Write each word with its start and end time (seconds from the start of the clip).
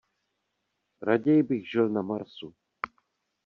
Raději 1.01 1.43
bych 1.43 1.69
žil 1.71 1.89
na 1.89 2.01
Marsu. 2.01 2.53